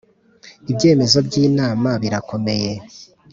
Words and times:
Ibyemezo 0.71 1.17
by 1.27 1.35
‘Inama 1.45 1.89
birakomeye. 2.01 2.71